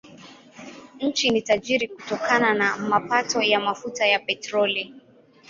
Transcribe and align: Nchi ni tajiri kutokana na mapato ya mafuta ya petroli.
Nchi 1.01 1.29
ni 1.29 1.41
tajiri 1.41 1.87
kutokana 1.87 2.53
na 2.53 2.77
mapato 2.77 3.41
ya 3.41 3.59
mafuta 3.59 4.05
ya 4.07 4.19
petroli. 4.19 4.93